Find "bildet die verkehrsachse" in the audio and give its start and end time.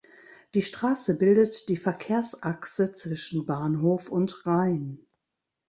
1.19-2.91